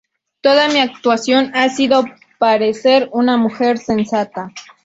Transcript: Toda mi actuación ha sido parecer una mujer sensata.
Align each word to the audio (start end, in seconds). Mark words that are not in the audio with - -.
Toda 0.41 0.67
mi 0.67 0.79
actuación 0.79 1.51
ha 1.53 1.69
sido 1.69 2.05
parecer 2.39 3.07
una 3.11 3.37
mujer 3.37 3.77
sensata. 3.77 4.51